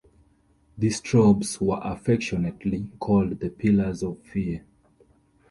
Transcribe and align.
The 0.79 0.87
strobes 0.87 1.61
were 1.61 1.79
affectionately 1.83 2.89
called 2.99 3.39
the 3.39 3.51
pillars 3.51 4.01
of 4.01 4.17
fear. 4.23 4.65